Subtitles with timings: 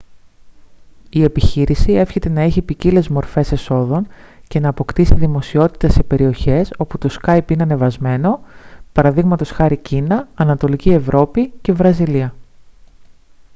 [1.09, 4.07] η επιχείρηση εύχεται να έχει ποικίλες μορφές εσόδων
[4.47, 8.39] και να αποκτήσει δημοσιότητα σε περιοχές όπου το σκάυπ είναι ανεβασμένο
[8.91, 9.61] π.χ.
[9.81, 12.33] κίνα ανατολική ευρώπη και βραζιλία